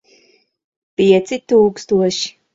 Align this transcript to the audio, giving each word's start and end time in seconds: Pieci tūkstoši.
Pieci 1.03 1.39
tūkstoši. 1.53 2.35